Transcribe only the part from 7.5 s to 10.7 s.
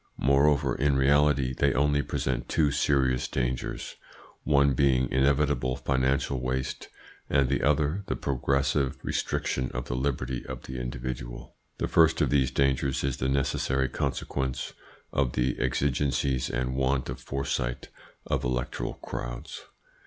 other the progressive restriction of the liberty of